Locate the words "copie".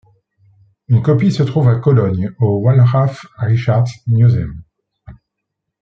1.03-1.31